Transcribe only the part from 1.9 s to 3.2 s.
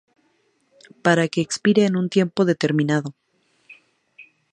un tiempo determinado